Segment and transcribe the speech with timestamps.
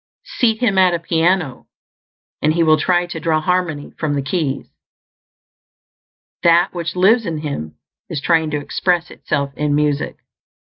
[0.39, 1.67] Seat him at a piano,
[2.41, 4.65] and he will try to draw harmony from the keys;
[6.41, 7.75] That which lives in him
[8.09, 10.17] is trying to express Itself in music.